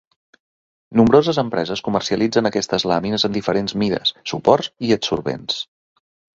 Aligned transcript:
Nombroses 1.01 1.39
empreses 1.41 1.83
comercialitzen 1.89 2.51
aquestes 2.51 2.87
làmines 2.93 3.29
en 3.31 3.37
diferents 3.37 3.79
mides, 3.85 4.17
suports 4.35 4.73
i 4.89 4.93
adsorbents. 4.99 5.65